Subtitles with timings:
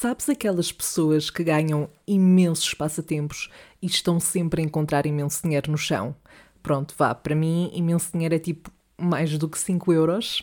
[0.00, 3.50] Sabes aquelas pessoas que ganham imensos passatempos
[3.82, 6.16] e estão sempre a encontrar imenso dinheiro no chão?
[6.62, 10.42] Pronto, vá, para mim, imenso dinheiro é tipo mais do que 5 euros.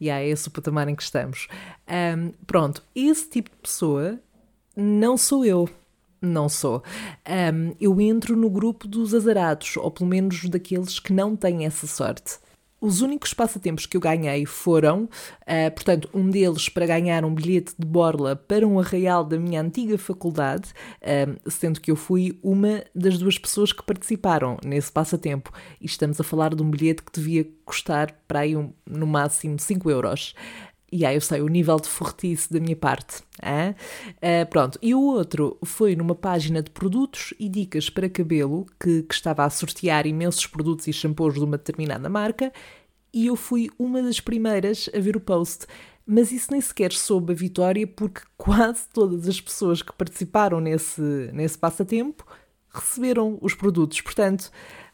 [0.00, 1.48] E yeah, é esse o patamar em que estamos.
[1.88, 4.20] Um, pronto, esse tipo de pessoa
[4.76, 5.68] não sou eu.
[6.22, 6.80] Não sou.
[7.28, 11.88] Um, eu entro no grupo dos azarados, ou pelo menos daqueles que não têm essa
[11.88, 12.38] sorte.
[12.84, 17.72] Os únicos passatempos que eu ganhei foram, uh, portanto, um deles para ganhar um bilhete
[17.78, 20.68] de borla para um arraial da minha antiga faculdade,
[21.00, 25.50] uh, sendo que eu fui uma das duas pessoas que participaram nesse passatempo.
[25.80, 29.58] E estamos a falar de um bilhete que devia custar para aí um, no máximo
[29.58, 30.34] 5 euros.
[30.96, 33.20] E aí eu sei o nível de fortice da minha parte.
[33.40, 34.78] Uh, pronto.
[34.80, 39.44] E o outro foi numa página de produtos e dicas para cabelo que, que estava
[39.44, 42.52] a sortear imensos produtos e shampoos de uma determinada marca
[43.12, 45.66] e eu fui uma das primeiras a ver o post.
[46.06, 51.02] Mas isso nem sequer soube a vitória porque quase todas as pessoas que participaram nesse,
[51.32, 52.24] nesse passatempo
[52.72, 54.00] receberam os produtos.
[54.00, 54.48] Portanto,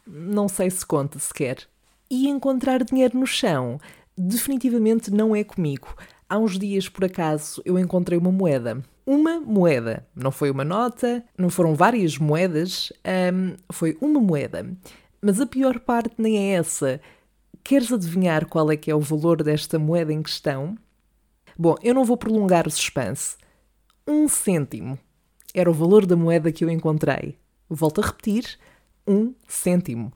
[0.07, 1.59] não sei se conta sequer.
[2.09, 3.79] E encontrar dinheiro no chão
[4.17, 5.95] definitivamente não é comigo.
[6.29, 8.81] Há uns dias, por acaso, eu encontrei uma moeda.
[9.05, 10.07] Uma moeda.
[10.15, 12.93] Não foi uma nota, não foram várias moedas,
[13.71, 14.65] foi uma moeda.
[15.21, 17.01] Mas a pior parte nem é essa.
[17.63, 20.77] Queres adivinhar qual é que é o valor desta moeda em questão?
[21.57, 23.35] Bom, eu não vou prolongar o suspense.
[24.07, 24.97] Um cêntimo
[25.53, 27.37] era o valor da moeda que eu encontrei.
[27.69, 28.57] Volto a repetir:
[29.05, 30.13] um cêntimo.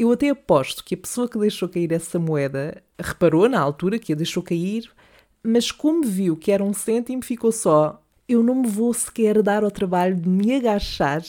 [0.00, 4.14] Eu até aposto que a pessoa que deixou cair essa moeda reparou na altura que
[4.14, 4.90] a deixou cair,
[5.42, 9.62] mas como viu que era um cêntimo, ficou só: eu não me vou sequer dar
[9.62, 11.22] ao trabalho de me agachar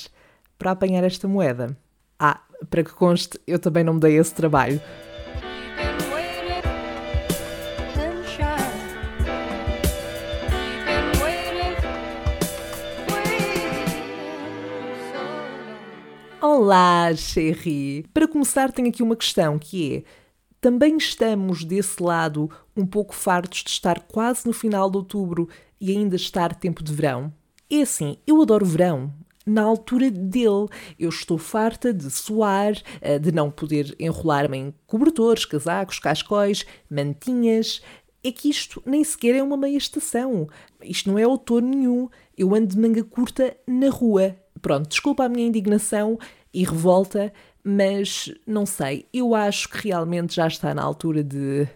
[0.58, 1.76] para apanhar esta moeda.
[2.18, 4.80] Ah, para que conste, eu também não me dei esse trabalho.
[16.64, 18.06] Olá, chérie!
[18.14, 20.04] Para começar, tenho aqui uma questão que é:
[20.62, 25.90] também estamos desse lado um pouco fartos de estar quase no final de outubro e
[25.90, 27.34] ainda estar tempo de verão?
[27.68, 29.12] É assim, eu adoro verão.
[29.44, 30.68] Na altura dele,
[31.00, 37.82] eu estou farta de suar, eh, de não poder enrolar-me em cobertores, casacos, cascóis, mantinhas.
[38.24, 40.48] É que isto nem sequer é uma meia estação.
[40.84, 42.08] Isto não é outono nenhum.
[42.38, 44.36] Eu ando de manga curta na rua.
[44.62, 46.20] Pronto, desculpa a minha indignação
[46.54, 47.32] e revolta,
[47.64, 51.68] mas não sei, eu acho que realmente já está na altura de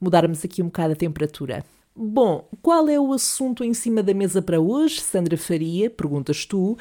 [0.00, 1.64] mudarmos aqui um bocado a temperatura.
[1.94, 5.90] Bom, qual é o assunto em cima da mesa para hoje, Sandra Faria?
[5.90, 6.76] Perguntas tu.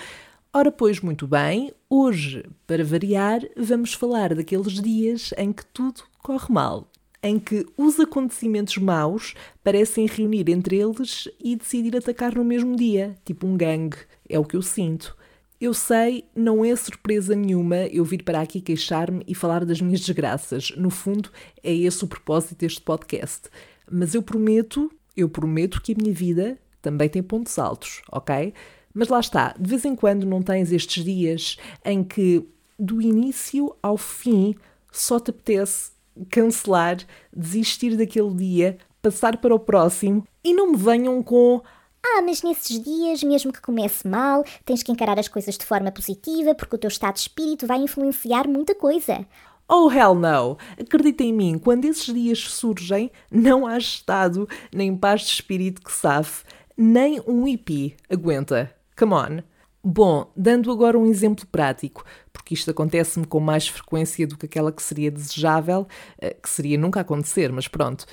[0.54, 6.54] Ora, pois, muito bem, hoje, para variar, vamos falar daqueles dias em que tudo corre
[6.54, 6.88] mal,
[7.22, 9.34] em que os acontecimentos maus
[9.64, 13.98] parecem reunir entre eles e decidir atacar no mesmo dia, tipo um gangue.
[14.30, 15.16] É o que eu sinto.
[15.62, 20.00] Eu sei, não é surpresa nenhuma eu vir para aqui queixar-me e falar das minhas
[20.00, 20.72] desgraças.
[20.76, 21.30] No fundo,
[21.64, 23.48] é esse o propósito deste podcast.
[23.88, 28.56] Mas eu prometo, eu prometo que a minha vida também tem pontos altos, ok?
[28.92, 32.44] Mas lá está, de vez em quando não tens estes dias em que
[32.80, 34.56] do início ao fim
[34.92, 35.92] só te apetece
[36.32, 36.98] cancelar,
[37.32, 41.62] desistir daquele dia, passar para o próximo e não me venham com
[42.04, 45.92] ah, mas nesses dias, mesmo que comece mal, tens que encarar as coisas de forma
[45.92, 49.26] positiva porque o teu estado de espírito vai influenciar muita coisa.
[49.70, 50.58] Oh, hell no!
[50.80, 55.92] Acredita em mim, quando esses dias surgem, não há estado nem paz de espírito que
[55.92, 56.44] safe,
[56.76, 58.74] nem um hippie aguenta.
[58.98, 59.44] Come on!
[59.84, 64.72] Bom, dando agora um exemplo prático, porque isto acontece-me com mais frequência do que aquela
[64.72, 65.88] que seria desejável,
[66.20, 68.06] eh, que seria nunca acontecer, mas pronto.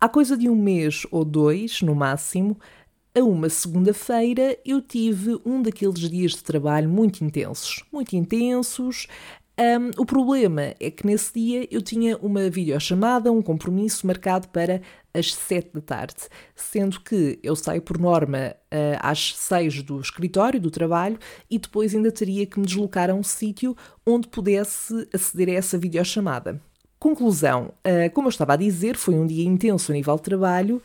[0.00, 2.58] Há coisa de um mês ou dois, no máximo,
[3.18, 7.82] a uma segunda-feira eu tive um daqueles dias de trabalho muito intensos.
[7.92, 9.06] Muito intensos.
[9.60, 14.80] Um, o problema é que nesse dia eu tinha uma videochamada, um compromisso marcado para
[15.12, 20.60] as 7 da tarde, sendo que eu saio por norma uh, às 6 do escritório,
[20.60, 21.18] do trabalho,
[21.50, 23.76] e depois ainda teria que me deslocar a um sítio
[24.06, 26.60] onde pudesse aceder a essa videochamada.
[27.00, 30.82] Conclusão, uh, como eu estava a dizer, foi um dia intenso a nível de trabalho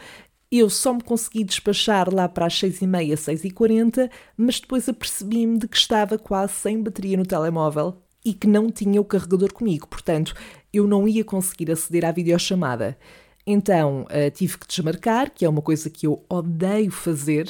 [0.59, 5.77] eu só me consegui despachar lá para as 6h30, 6h40, mas depois apercebi-me de que
[5.77, 10.35] estava quase sem bateria no telemóvel e que não tinha o carregador comigo, portanto,
[10.71, 12.97] eu não ia conseguir aceder à videochamada.
[13.45, 17.49] Então uh, tive que desmarcar, que é uma coisa que eu odeio fazer,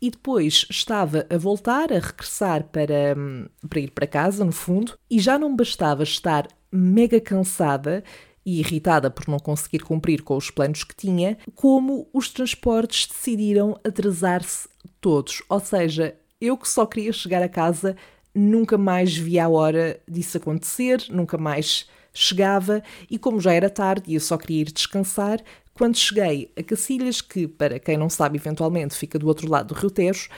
[0.00, 4.98] e depois estava a voltar, a regressar para, hum, para ir para casa, no fundo,
[5.08, 8.02] e já não bastava estar mega cansada
[8.44, 13.78] e irritada por não conseguir cumprir com os planos que tinha, como os transportes decidiram
[13.84, 14.68] atrasar-se
[15.00, 15.42] todos.
[15.48, 17.96] Ou seja, eu que só queria chegar a casa,
[18.34, 24.10] nunca mais via a hora disso acontecer, nunca mais chegava e como já era tarde
[24.10, 25.40] e eu só queria ir descansar,
[25.72, 29.80] quando cheguei a Cacilhas, que para quem não sabe eventualmente fica do outro lado do
[29.80, 30.28] Rio Tejo,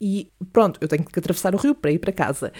[0.00, 2.52] e pronto, eu tenho que atravessar o rio para ir para casa.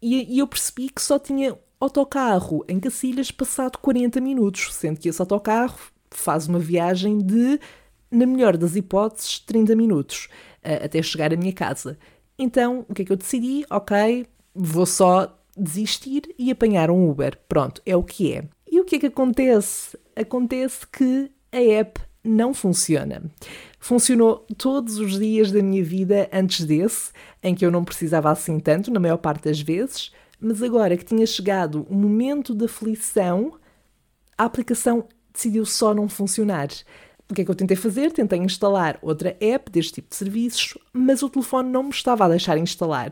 [0.00, 5.08] E, e eu percebi que só tinha autocarro em Cacilhas passado 40 minutos, sendo que
[5.08, 5.78] esse autocarro
[6.10, 7.60] faz uma viagem de,
[8.10, 10.28] na melhor das hipóteses, 30 minutos,
[10.62, 11.98] até chegar à minha casa.
[12.38, 13.64] Então, o que é que eu decidi?
[13.70, 17.38] Ok, vou só desistir e apanhar um Uber.
[17.48, 18.44] Pronto, é o que é.
[18.70, 19.98] E o que é que acontece?
[20.14, 23.22] Acontece que a app não funciona.
[23.78, 27.12] Funcionou todos os dias da minha vida antes desse,
[27.42, 31.04] em que eu não precisava assim tanto, na maior parte das vezes, mas agora que
[31.04, 33.58] tinha chegado o momento da aflição,
[34.36, 36.68] a aplicação decidiu só não funcionar.
[37.28, 38.12] O que é que eu tentei fazer?
[38.12, 42.28] Tentei instalar outra app deste tipo de serviços, mas o telefone não me estava a
[42.28, 43.10] deixar instalar.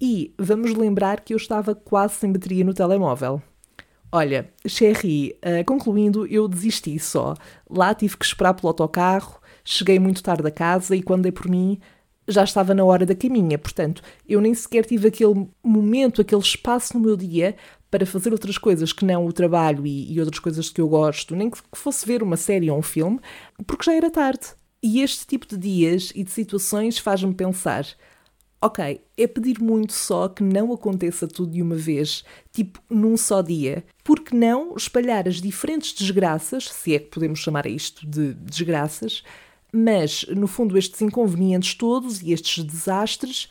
[0.00, 3.40] E vamos lembrar que eu estava quase sem bateria no telemóvel.
[4.10, 7.34] Olha, Sherry, uh, concluindo, eu desisti só.
[7.68, 11.48] Lá tive que esperar pelo autocarro, cheguei muito tarde a casa e quando dei por
[11.48, 11.78] mim
[12.28, 13.58] já estava na hora da caminha.
[13.58, 17.56] Portanto, eu nem sequer tive aquele momento, aquele espaço no meu dia
[17.90, 21.36] para fazer outras coisas que não o trabalho e, e outras coisas que eu gosto,
[21.36, 23.20] nem que fosse ver uma série ou um filme,
[23.66, 24.48] porque já era tarde.
[24.82, 27.86] E este tipo de dias e de situações faz-me pensar:
[28.60, 33.42] ok, é pedir muito só que não aconteça tudo de uma vez, tipo num só
[33.42, 33.84] dia.
[34.04, 39.22] Porque não espalhar as diferentes desgraças, se é que podemos chamar isto de desgraças,
[39.76, 43.48] mas no fundo estes inconvenientes todos e estes desastres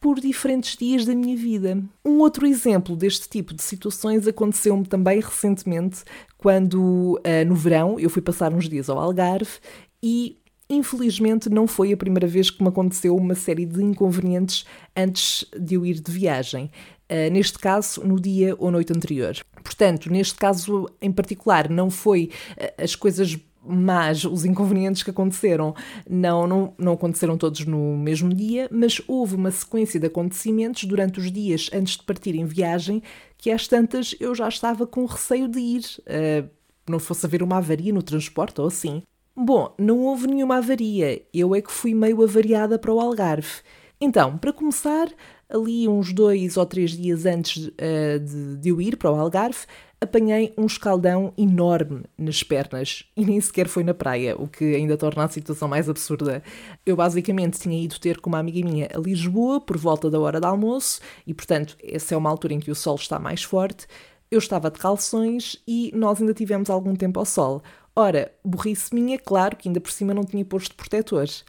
[0.00, 1.82] por diferentes dias da minha vida.
[2.04, 6.04] Um outro exemplo deste tipo de situações aconteceu-me também recentemente,
[6.36, 9.58] quando uh, no verão eu fui passar uns dias ao Algarve
[10.02, 10.36] e
[10.70, 15.76] Infelizmente, não foi a primeira vez que me aconteceu uma série de inconvenientes antes de
[15.76, 16.70] eu ir de viagem.
[17.10, 19.34] Uh, neste caso, no dia ou noite anterior.
[19.64, 23.34] Portanto, neste caso em particular, não foi uh, as coisas
[23.68, 25.74] mas os inconvenientes que aconteceram
[26.08, 31.18] não, não, não aconteceram todos no mesmo dia, mas houve uma sequência de acontecimentos durante
[31.18, 33.02] os dias antes de partir em viagem
[33.36, 36.48] que às tantas eu já estava com receio de ir, uh,
[36.88, 39.02] não fosse haver uma avaria no transporte ou assim.
[39.36, 43.62] Bom, não houve nenhuma avaria, eu é que fui meio avariada para o Algarve.
[44.00, 45.08] Então, para começar,
[45.48, 49.60] ali uns dois ou três dias antes uh, de, de eu ir para o Algarve,
[50.00, 54.96] apanhei um escaldão enorme nas pernas e nem sequer foi na praia, o que ainda
[54.96, 56.42] torna a situação mais absurda.
[56.86, 60.40] Eu basicamente tinha ido ter com uma amiga minha a Lisboa por volta da hora
[60.40, 63.86] do almoço e, portanto, essa é uma altura em que o sol está mais forte.
[64.30, 67.62] Eu estava de calções e nós ainda tivemos algum tempo ao sol.
[67.96, 71.44] Ora, burrice minha, claro que ainda por cima não tinha posto protetores.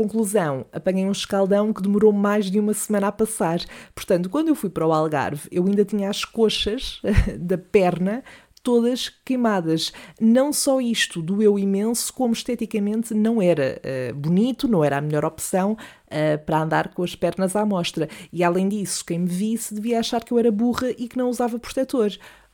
[0.00, 3.60] Conclusão, apanhei um escaldão que demorou mais de uma semana a passar.
[3.94, 7.02] Portanto, quando eu fui para o Algarve, eu ainda tinha as coxas
[7.38, 8.24] da perna
[8.62, 9.92] todas queimadas.
[10.18, 15.26] Não só isto doeu imenso, como esteticamente não era uh, bonito, não era a melhor
[15.26, 18.08] opção uh, para andar com as pernas à mostra.
[18.32, 21.28] E além disso, quem me visse devia achar que eu era burra e que não
[21.28, 22.10] usava protetor.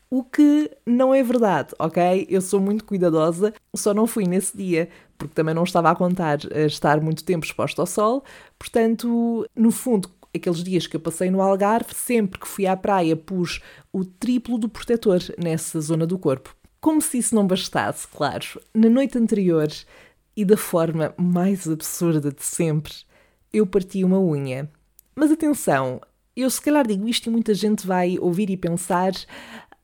[0.08, 2.26] O que não é verdade, ok?
[2.28, 6.38] Eu sou muito cuidadosa, só não fui nesse dia, porque também não estava a contar
[6.54, 8.24] a estar muito tempo exposto ao sol.
[8.58, 13.16] Portanto, no fundo, aqueles dias que eu passei no Algarve, sempre que fui à praia,
[13.16, 13.60] pus
[13.92, 16.54] o triplo do protetor nessa zona do corpo.
[16.80, 19.68] Como se isso não bastasse, claro, na noite anterior
[20.36, 22.92] e da forma mais absurda de sempre,
[23.52, 24.70] eu parti uma unha.
[25.14, 26.00] Mas atenção,
[26.36, 29.12] eu se calhar digo isto e muita gente vai ouvir e pensar: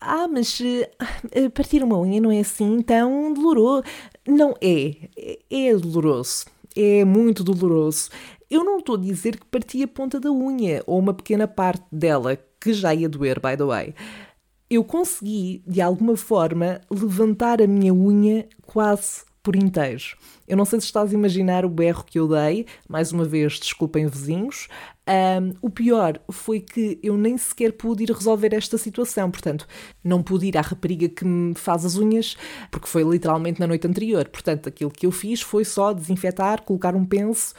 [0.04, 3.85] ah, mas uh, partir uma unha não é assim tão doloroso.
[4.26, 5.09] Não é.
[5.50, 6.47] É doloroso.
[6.76, 8.11] É muito doloroso.
[8.50, 11.85] Eu não estou a dizer que parti a ponta da unha ou uma pequena parte
[11.90, 13.94] dela, que já ia doer, by the way.
[14.68, 20.03] Eu consegui, de alguma forma, levantar a minha unha quase por inteiro.
[20.47, 23.59] Eu não sei se estás a imaginar o berro que eu dei, mais uma vez,
[23.59, 24.69] desculpem vizinhos.
[25.09, 29.67] Um, o pior foi que eu nem sequer pude ir resolver esta situação, portanto,
[30.05, 32.37] não pude ir à rapariga que me faz as unhas,
[32.71, 34.29] porque foi literalmente na noite anterior.
[34.29, 37.55] Portanto, aquilo que eu fiz foi só desinfetar, colocar um penso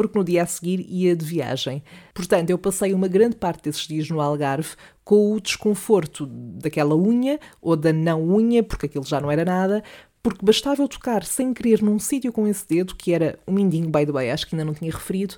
[0.00, 1.82] porque no dia a seguir ia de viagem.
[2.14, 4.70] Portanto, eu passei uma grande parte desses dias no Algarve
[5.04, 9.82] com o desconforto daquela unha ou da não unha, porque aquilo já não era nada,
[10.22, 13.90] porque bastava eu tocar sem querer num sítio com esse dedo, que era o mindinho,
[13.90, 15.36] by the way, acho que ainda não tinha referido,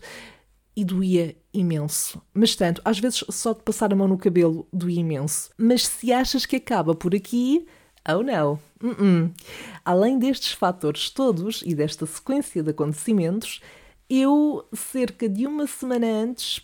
[0.75, 2.21] e doía imenso.
[2.33, 5.51] Mas tanto, às vezes só de passar a mão no cabelo doía imenso.
[5.57, 7.67] Mas se achas que acaba por aqui,
[8.09, 8.59] oh não.
[8.83, 9.31] Uh -uh.
[9.85, 13.61] Além destes fatores todos e desta sequência de acontecimentos,
[14.15, 16.61] Eu, cerca de uma semana antes,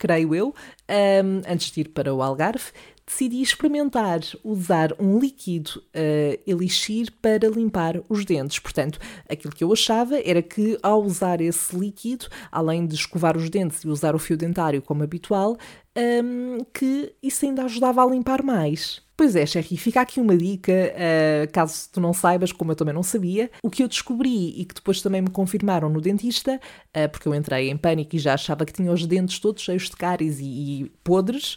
[0.00, 0.48] creio eu,
[0.88, 2.72] um, antes de ir para o Algarve,
[3.08, 8.58] decidi experimentar usar um líquido uh, elixir para limpar os dentes.
[8.58, 8.98] Portanto,
[9.28, 13.82] aquilo que eu achava era que ao usar esse líquido, além de escovar os dentes
[13.82, 15.56] e usar o fio dentário como habitual,
[15.96, 19.02] um, que isso ainda ajudava a limpar mais.
[19.16, 22.94] Pois é, Sherry, fica aqui uma dica, uh, caso tu não saibas, como eu também
[22.94, 23.50] não sabia.
[23.64, 26.60] O que eu descobri e que depois também me confirmaram no dentista,
[26.96, 29.90] uh, porque eu entrei em pânico e já achava que tinha os dentes todos cheios
[29.90, 31.56] de cáries e, e podres,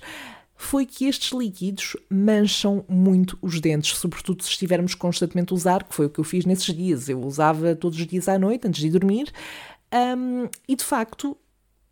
[0.63, 5.93] foi que estes líquidos mancham muito os dentes, sobretudo se estivermos constantemente a usar, que
[5.93, 7.09] foi o que eu fiz nesses dias.
[7.09, 9.31] Eu usava todos os dias à noite, antes de dormir,
[9.93, 11.35] um, e de facto,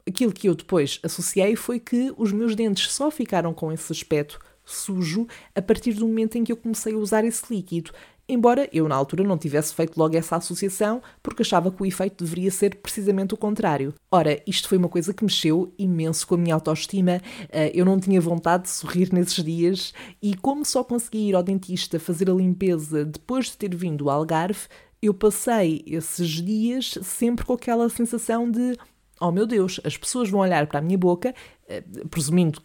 [0.07, 4.39] aquilo que eu depois associei foi que os meus dentes só ficaram com esse aspecto
[4.63, 7.91] sujo a partir do momento em que eu comecei a usar esse líquido
[8.29, 12.23] embora eu na altura não tivesse feito logo essa associação, porque achava que o efeito
[12.23, 13.93] deveria ser precisamente o contrário.
[14.11, 17.99] Ora, isto foi uma coisa que mexeu imenso com a minha autoestima, eh, eu não
[17.99, 22.33] tinha vontade de sorrir nesses dias e como só consegui ir ao dentista fazer a
[22.33, 24.67] limpeza depois de ter vindo ao Algarve,
[25.01, 28.77] eu passei esses dias sempre com aquela sensação de
[29.19, 31.33] oh meu Deus, as pessoas vão olhar para a minha boca,
[31.67, 32.61] eh, presumindo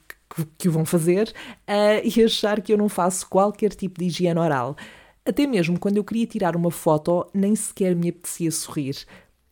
[0.59, 1.33] que, o vão fazer,
[1.68, 4.76] uh, e achar que eu não faço qualquer tipo de higiene oral.
[5.26, 9.06] Até mesmo quando eu queria tirar uma foto, nem sequer me apetecia sorrir.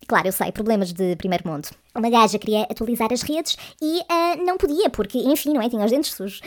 [0.06, 1.68] Claro, eu sei, problemas de primeiro mundo.
[1.94, 5.68] Uma gaja queria atualizar as redes e uh, não podia, porque, enfim, não é?
[5.68, 6.40] Tinha os dentes sujos.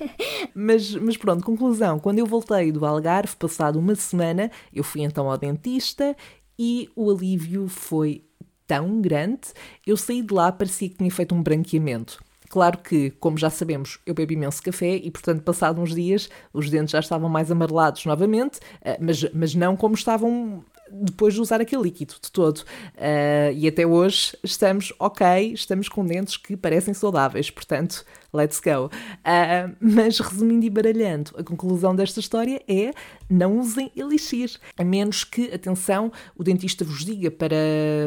[0.54, 1.98] mas, mas pronto, conclusão.
[1.98, 6.16] Quando eu voltei do Algarve, passado uma semana, eu fui então ao dentista
[6.58, 8.24] e o alívio foi
[8.66, 9.48] tão grande,
[9.86, 12.22] eu saí de lá, parecia que tinha feito um branqueamento.
[12.48, 16.70] Claro que, como já sabemos, eu bebo imenso café e, portanto, passado uns dias, os
[16.70, 21.60] dentes já estavam mais amarelados novamente, eh, mas, mas não como estavam depois de usar
[21.60, 22.58] aquele líquido de todo.
[22.58, 28.86] Uh, e até hoje estamos ok, estamos com dentes que parecem saudáveis, portanto, let's go.
[28.86, 32.92] Uh, mas resumindo e baralhando, a conclusão desta história é
[33.28, 37.56] não usem elixir, a menos que, atenção, o dentista vos diga para,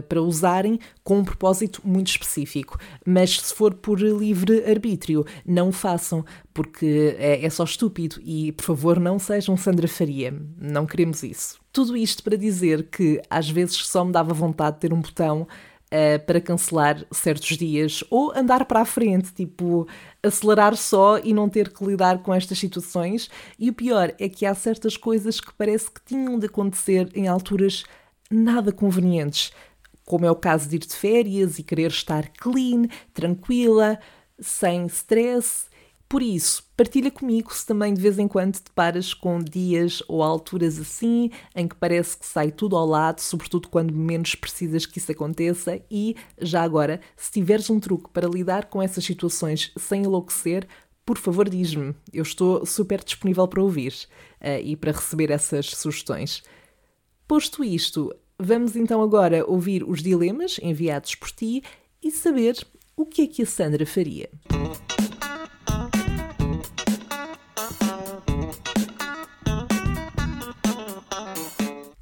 [0.07, 2.77] para usarem com um propósito muito específico.
[3.05, 8.51] Mas se for por livre arbítrio, não o façam, porque é, é só estúpido e,
[8.51, 10.33] por favor, não sejam Sandra Faria.
[10.57, 11.59] Não queremos isso.
[11.71, 15.47] Tudo isto para dizer que às vezes só me dava vontade de ter um botão
[15.91, 19.87] uh, para cancelar certos dias ou andar para a frente, tipo
[20.23, 23.29] acelerar só e não ter que lidar com estas situações.
[23.59, 27.27] E o pior é que há certas coisas que parece que tinham de acontecer em
[27.27, 27.83] alturas
[28.29, 29.51] nada convenientes,
[30.05, 33.99] como é o caso de ir de férias e querer estar clean, tranquila,
[34.39, 35.70] sem stress
[36.11, 40.21] por isso, partilha comigo se também de vez em quando te paras com dias ou
[40.21, 44.97] alturas assim, em que parece que sai tudo ao lado, sobretudo quando menos precisas que
[44.97, 45.81] isso aconteça.
[45.89, 50.67] E, já agora, se tiveres um truque para lidar com essas situações sem enlouquecer,
[51.05, 51.95] por favor diz-me.
[52.11, 53.93] Eu estou super disponível para ouvir
[54.41, 56.43] uh, e para receber essas sugestões.
[57.25, 61.63] Posto isto, vamos então agora ouvir os dilemas enviados por ti
[62.03, 62.57] e saber
[62.97, 64.29] o que é que a Sandra faria.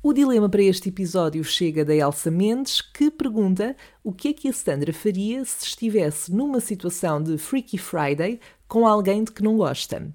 [0.09, 4.47] O dilema para este episódio chega da Elsa Mendes, que pergunta o que é que
[4.47, 9.55] a Sandra faria se estivesse numa situação de Freaky Friday com alguém de que não
[9.55, 10.11] gosta.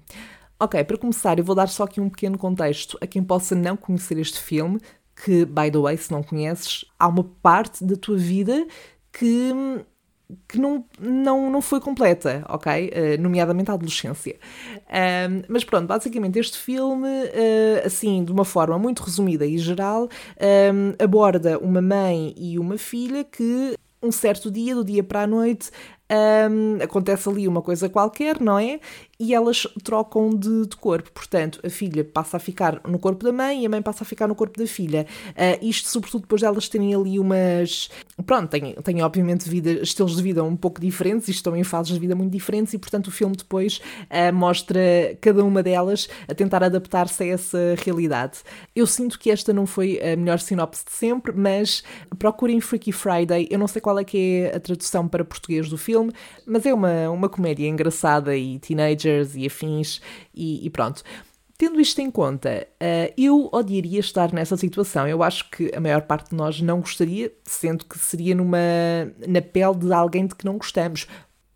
[0.59, 3.77] Ok, para começar, eu vou dar só aqui um pequeno contexto a quem possa não
[3.77, 4.81] conhecer este filme,
[5.23, 8.67] que, by the way, se não conheces, há uma parte da tua vida
[9.13, 9.53] que
[10.47, 12.89] que não, não, não foi completa, ok?
[12.89, 14.37] Uh, nomeadamente a adolescência.
[14.89, 20.09] Um, mas pronto, basicamente este filme, uh, assim, de uma forma muito resumida e geral,
[20.73, 25.27] um, aborda uma mãe e uma filha que um certo dia, do dia para a
[25.27, 25.71] noite,
[26.11, 28.79] um, acontece ali uma coisa qualquer, não é?
[29.19, 31.11] E elas trocam de, de, corpo.
[31.11, 34.05] Portanto, a filha passa a ficar no corpo da mãe e a mãe passa a
[34.05, 35.05] ficar no corpo da filha.
[35.29, 37.89] Uh, isto, sobretudo, depois de elas terem ali umas.
[38.25, 41.93] Pronto, têm, têm obviamente vida, estilos de vida um pouco diferentes e estão em fases
[41.93, 44.81] de vida muito diferentes, e portanto, o filme depois uh, mostra
[45.21, 48.39] cada uma delas a tentar adaptar-se a essa realidade.
[48.75, 51.83] Eu sinto que esta não foi a melhor sinopse de sempre, mas
[52.17, 53.47] procurem Freaky Friday.
[53.49, 56.11] Eu não sei qual é que é a tradução para português do filme
[56.45, 58.59] mas é uma, uma comédia engraçada e
[59.05, 60.01] teenagers e afins
[60.33, 61.03] e, e pronto.
[61.57, 65.07] Tendo isto em conta, uh, eu odiaria estar nessa situação.
[65.07, 68.57] Eu acho que a maior parte de nós não gostaria, sendo que seria numa,
[69.25, 71.07] na pele de alguém de que não gostamos.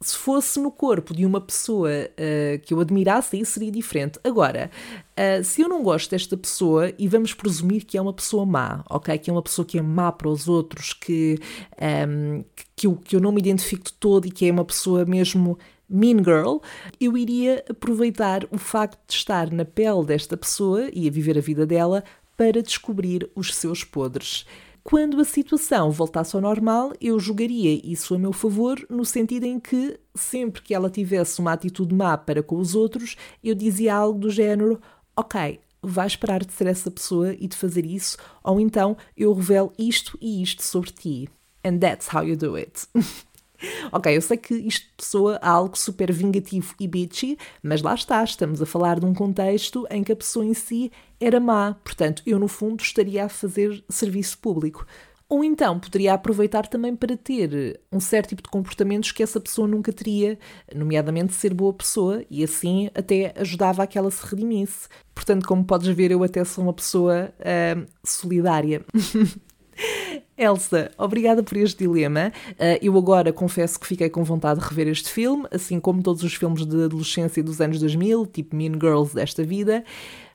[0.01, 4.17] Se fosse no corpo de uma pessoa uh, que eu admirasse, aí seria diferente.
[4.23, 4.71] Agora,
[5.17, 8.81] uh, se eu não gosto desta pessoa, e vamos presumir que é uma pessoa má,
[8.89, 9.17] ok?
[9.17, 11.37] Que é uma pessoa que é má para os outros, que,
[11.77, 14.63] um, ehm, que, eu, que eu não me identifico de todo e que é uma
[14.63, 16.57] pessoa mesmo Mean Girl,
[16.99, 21.41] eu iria aproveitar o facto de estar na pele desta pessoa e a viver a
[21.41, 22.03] vida dela
[22.37, 24.45] para descobrir os seus podres.
[24.83, 29.59] Quando a situação voltasse ao normal, eu jogaria isso a meu favor, no sentido em
[29.59, 34.19] que, sempre que ela tivesse uma atitude má para com os outros, eu dizia algo
[34.19, 34.79] do género:
[35.15, 39.73] Ok, vais parar de ser essa pessoa e de fazer isso, ou então eu revelo
[39.77, 41.29] isto e isto sobre ti.
[41.63, 42.87] And that's how you do it.
[43.91, 48.23] ok, eu sei que isto soa a algo super vingativo e bitchy, mas lá está,
[48.23, 52.23] estamos a falar de um contexto em que a pessoa em si era má, portanto,
[52.25, 54.85] eu no fundo estaria a fazer serviço público.
[55.29, 59.67] Ou então poderia aproveitar também para ter um certo tipo de comportamentos que essa pessoa
[59.67, 60.39] nunca teria,
[60.73, 64.87] nomeadamente ser boa pessoa, e assim até ajudava a que ela se redimisse.
[65.13, 68.83] Portanto, como podes ver, eu até sou uma pessoa uh, solidária.
[70.39, 72.31] Elsa, obrigada por este dilema.
[72.51, 76.23] Uh, eu agora confesso que fiquei com vontade de rever este filme, assim como todos
[76.23, 79.83] os filmes de adolescência dos anos 2000, tipo Mean Girls desta vida,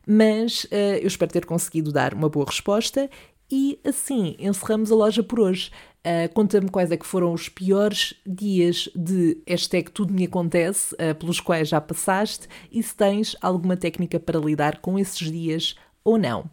[0.07, 3.09] mas uh, eu espero ter conseguido dar uma boa resposta
[3.51, 5.71] e assim encerramos a loja por hoje.
[6.01, 11.15] Uh, Conta-me quais é que foram os piores dias de hashtag tudo me acontece, uh,
[11.15, 16.19] pelos quais já passaste, e se tens alguma técnica para lidar com esses dias ou
[16.19, 16.45] não.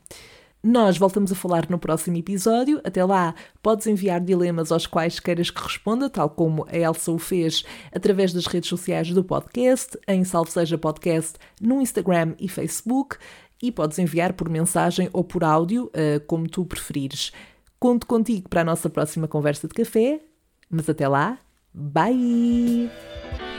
[0.63, 2.79] Nós voltamos a falar no próximo episódio.
[2.83, 7.17] Até lá, podes enviar dilemas aos quais queiras que responda, tal como a Elsa o
[7.17, 13.17] fez através das redes sociais do podcast, em Salve Seja Podcast, no Instagram e Facebook,
[13.61, 17.31] e podes enviar por mensagem ou por áudio, uh, como tu preferires.
[17.79, 20.21] Conto contigo para a nossa próxima conversa de café,
[20.69, 21.39] mas até lá,
[21.73, 23.50] bye!